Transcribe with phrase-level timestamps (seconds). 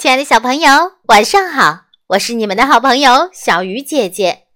[0.00, 1.84] 亲爱的小朋友，晚上好！
[2.06, 4.46] 我是你们的好朋友小鱼姐姐。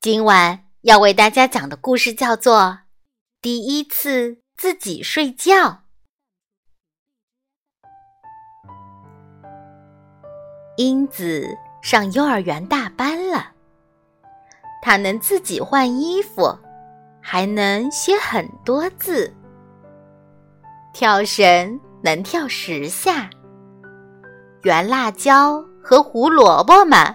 [0.00, 2.60] 今晚要为大家讲的故事叫做
[3.42, 5.52] 《第一次自己睡觉》。
[10.78, 11.46] 英子
[11.82, 13.52] 上幼儿园大班了，
[14.80, 16.58] 她能自己换衣服，
[17.20, 19.30] 还能写很多字，
[20.94, 23.28] 跳绳能跳十下。
[24.64, 27.14] 圆辣椒和胡萝卜嘛，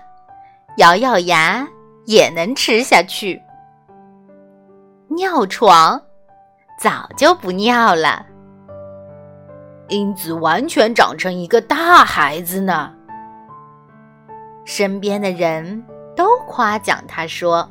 [0.78, 1.68] 咬咬牙
[2.06, 3.42] 也能吃下去。
[5.08, 6.00] 尿床，
[6.80, 8.24] 早就不尿了。
[9.88, 12.94] 英子完全长成一个大孩子呢。
[14.64, 15.84] 身边的人
[16.16, 17.68] 都夸奖他说：“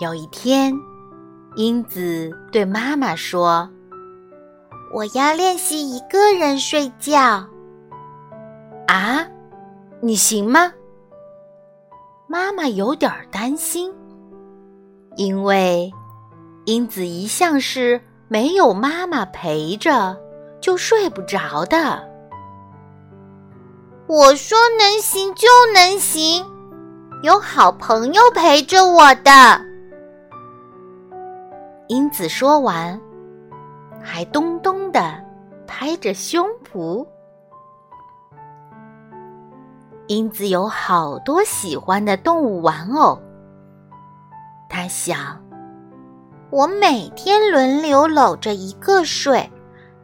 [0.00, 0.72] 有一天，
[1.56, 3.70] 英子对妈妈说。”
[4.92, 7.46] 我要练习一个人睡觉。
[8.86, 9.26] 啊，
[10.00, 10.70] 你行吗？
[12.26, 13.90] 妈妈有点担心，
[15.16, 15.90] 因为
[16.66, 20.14] 英子一向是没有妈妈陪着
[20.60, 22.06] 就睡不着的。
[24.06, 26.44] 我说能行就能行，
[27.22, 29.58] 有好朋友陪着我的。
[31.88, 33.00] 英子说完。
[34.02, 35.22] 还咚咚的
[35.66, 37.06] 拍着胸脯。
[40.08, 43.18] 英子有好多喜欢的动物玩偶，
[44.68, 45.40] 他想，
[46.50, 49.50] 我每天轮流搂着一个睡，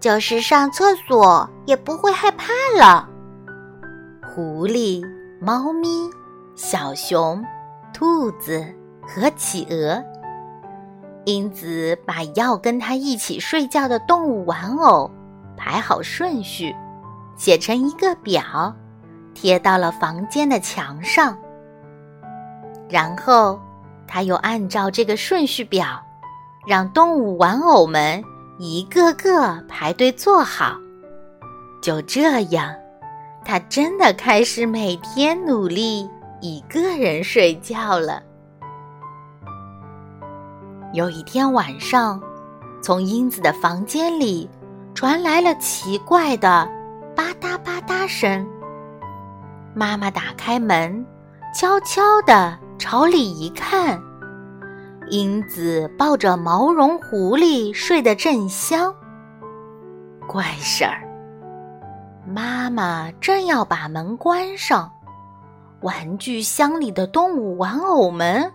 [0.00, 3.08] 就是上厕所也不会害怕了。
[4.22, 5.04] 狐狸、
[5.40, 6.08] 猫咪、
[6.54, 7.44] 小熊、
[7.92, 8.64] 兔子
[9.02, 10.02] 和企鹅。
[11.24, 15.10] 英子把要跟他一起睡觉的动物玩偶
[15.56, 16.74] 排好顺序，
[17.36, 18.74] 写成一个表，
[19.34, 21.36] 贴到了房间的墙上。
[22.88, 23.60] 然后，
[24.06, 26.02] 他又按照这个顺序表，
[26.66, 28.24] 让动物玩偶们
[28.58, 30.76] 一个个排队坐好。
[31.82, 32.74] 就这样，
[33.44, 36.08] 他真的开始每天努力
[36.40, 38.22] 一个人睡觉了。
[40.94, 42.18] 有一天晚上，
[42.82, 44.48] 从英子的房间里
[44.94, 46.66] 传来了奇怪的
[47.14, 48.46] 吧嗒吧嗒声。
[49.74, 51.04] 妈妈打开门，
[51.54, 54.00] 悄悄地朝里一看，
[55.10, 58.92] 英子抱着毛绒狐狸睡得正香。
[60.26, 61.06] 怪事儿！
[62.26, 64.90] 妈妈正要把门关上，
[65.82, 68.50] 玩具箱里的动物玩偶们。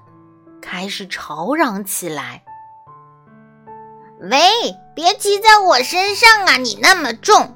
[0.64, 2.42] 开始吵嚷起来。
[4.22, 4.40] 喂，
[4.96, 6.56] 别骑在我身上啊！
[6.56, 7.54] 你那么重，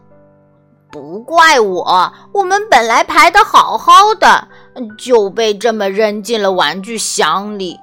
[0.91, 4.50] 不怪我，我们本来排的好好的，
[4.97, 7.79] 就被这么扔进了玩具箱里。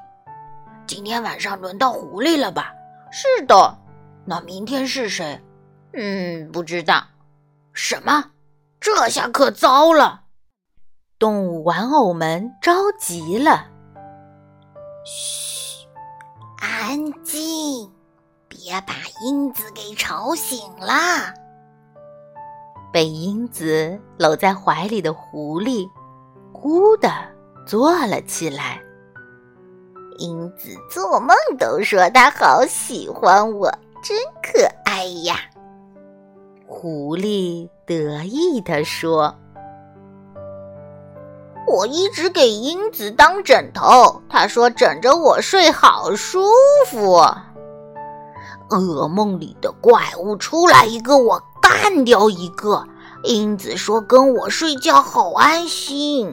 [0.87, 2.71] 今天晚上轮到狐狸了吧？
[3.11, 3.79] 是的，
[4.27, 5.41] 那明天是谁？
[5.95, 7.03] 嗯，不知道。
[7.73, 8.27] 什么？
[8.79, 10.25] 这下可糟了！
[11.19, 13.69] 动物玩偶们着急了。
[15.05, 15.87] 嘘，
[16.59, 17.93] 安静，
[18.49, 21.35] 别把英子给吵醒了。
[22.91, 25.87] 被英子搂在怀里的狐狸，
[26.53, 27.11] 呼的
[27.67, 28.81] 坐了起来。
[30.19, 33.69] 英子做梦都说他好喜欢我，
[34.03, 35.37] 真可爱呀！
[36.67, 39.35] 狐狸得意地说。
[41.75, 46.45] 我一直给英子当枕头，她说枕着我睡好舒
[46.87, 47.17] 服。
[48.71, 52.87] 噩梦里的怪物出来一个，我干掉一个。
[53.25, 56.33] 英子说跟我睡觉好安心。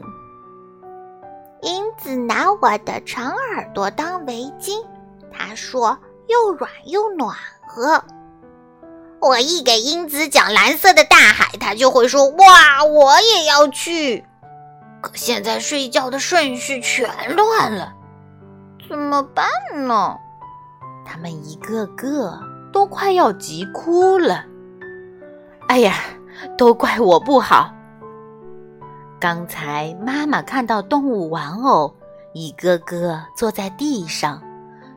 [1.61, 4.83] 英子拿我的长耳朵当围巾，
[5.31, 5.97] 她说
[6.27, 7.35] 又软又暖
[7.65, 8.03] 和。
[9.19, 14.23] 我一给英子讲蓝色的大海，她就会说哇，我也要去。
[15.01, 17.93] 可现在睡觉的顺序全乱了，
[18.87, 19.45] 怎么办
[19.87, 20.17] 呢？
[21.05, 22.39] 他们一个个
[22.71, 24.45] 都快要急哭了。
[25.67, 25.95] 哎呀，
[26.57, 27.73] 都怪我不好！
[29.19, 31.95] 刚才妈妈看到动物玩偶
[32.33, 34.41] 一个个坐在地上，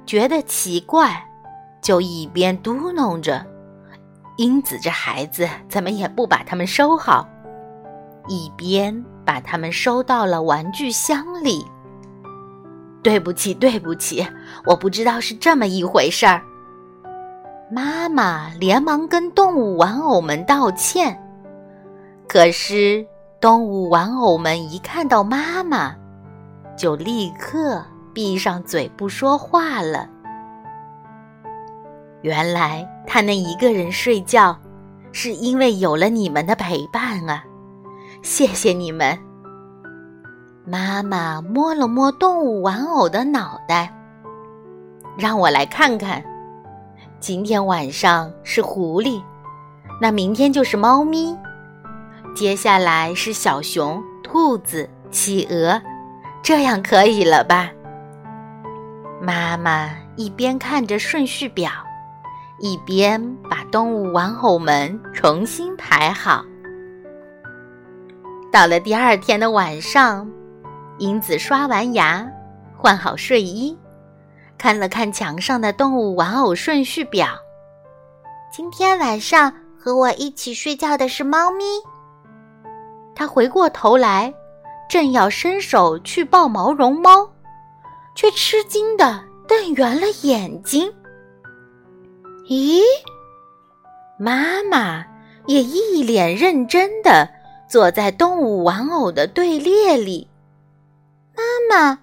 [0.06, 1.26] 觉得奇怪，
[1.80, 3.44] 就一边嘟哝着
[4.36, 7.28] ：“英子这孩子怎么也不把它们收好。”
[8.28, 11.64] 一边把它们收到了玩具箱里。
[13.02, 14.26] 对不起，对不起，
[14.64, 16.42] 我不知道是这么一回事儿。
[17.70, 21.20] 妈妈连忙跟动物玩偶们道歉。
[22.26, 23.06] 可是
[23.40, 25.94] 动物玩偶们一看到妈妈，
[26.76, 27.84] 就立刻
[28.14, 30.08] 闭上嘴不说话了。
[32.22, 34.58] 原来他能一个人睡觉，
[35.12, 37.44] 是因为有了你们的陪伴啊！
[38.24, 39.18] 谢谢你们。
[40.64, 43.94] 妈妈摸了摸动物玩偶的脑袋，
[45.18, 46.24] 让我来看看。
[47.20, 49.22] 今天晚上是狐狸，
[50.00, 51.36] 那明天就是猫咪，
[52.34, 55.78] 接下来是小熊、兔子、企鹅，
[56.42, 57.70] 这样可以了吧？
[59.20, 61.70] 妈妈一边看着顺序表，
[62.58, 66.42] 一边把动物玩偶们重新排好。
[68.54, 70.30] 到了第二天的晚上。
[70.98, 72.24] 英子刷完牙，
[72.78, 73.76] 换好睡衣，
[74.56, 77.26] 看了看墙上的动物玩偶顺序表。
[78.52, 81.64] 今天晚上和我一起睡觉的是猫咪。
[83.12, 84.32] 他回过头来，
[84.88, 87.28] 正要伸手去抱毛绒猫，
[88.14, 90.88] 却吃惊的瞪圆了眼睛。
[92.48, 92.80] 咦，
[94.16, 95.04] 妈妈
[95.46, 97.28] 也一脸认真的
[97.68, 100.28] 坐在动物玩偶的队列里。
[101.34, 101.98] 妈妈，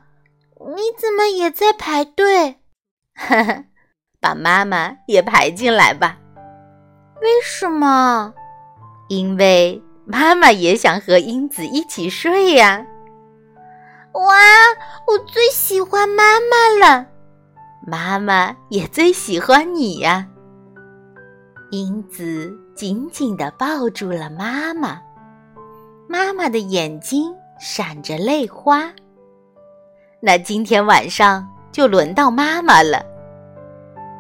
[0.76, 2.60] 你怎么也在排队？
[3.16, 3.66] 呵呵，
[4.20, 6.18] 把妈妈也排进来吧。
[7.22, 8.34] 为什么？
[9.08, 12.86] 因为妈妈也想和英子一起睡呀。
[14.14, 14.36] 哇，
[15.08, 17.06] 我最喜欢妈妈了。
[17.88, 20.28] 妈妈也最喜欢你呀。
[21.72, 25.02] 英子紧紧地抱住了妈妈，
[26.12, 28.92] 妈妈的眼睛闪着泪花。
[30.20, 33.02] 那今天晚上就轮到妈妈了。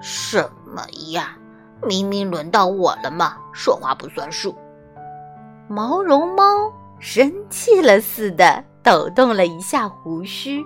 [0.01, 1.37] 什么呀？
[1.85, 3.35] 明明轮到我了嘛！
[3.51, 4.55] 说话不算数。
[5.67, 10.63] 毛绒猫生气了似的抖动了一下胡须。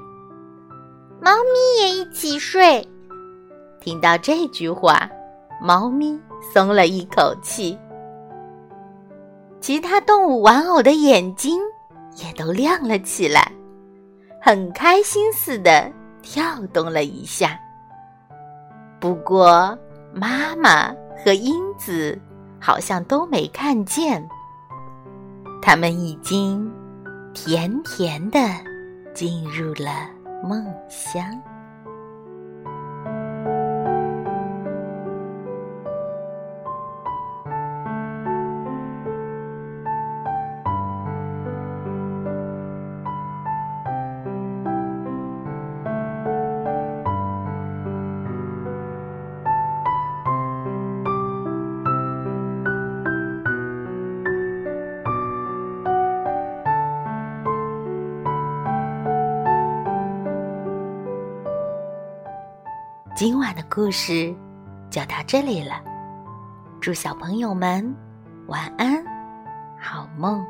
[1.19, 2.87] 猫咪也一起睡。
[3.81, 5.09] 听到这句话，
[5.59, 6.19] 猫咪
[6.53, 7.75] 松了一口气。
[9.65, 11.59] 其他动物玩偶的眼睛
[12.23, 13.51] 也都亮了起来。
[14.39, 15.91] 很开心似的
[16.21, 17.59] 跳动了一下，
[18.99, 19.75] 不过
[20.13, 22.15] 妈妈和英子
[22.61, 24.23] 好像都没看见，
[25.63, 26.71] 他们已经
[27.33, 28.39] 甜甜的
[29.15, 30.07] 进入了
[30.43, 31.25] 梦乡。
[63.15, 64.35] 今晚的故事
[64.89, 65.81] 就到这里了，
[66.81, 67.95] 祝小朋友们
[68.47, 69.01] 晚安，
[69.79, 70.45] 好梦。